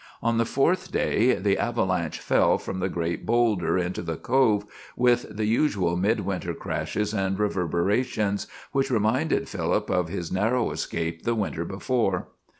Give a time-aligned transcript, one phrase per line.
[0.23, 4.65] On the fourth day the avalanche fell from the great boulder into the Cove,
[4.97, 11.35] with the usual midwinter crashes and reverberations, which reminded Philip of his narrow escape the
[11.35, 12.29] winter before.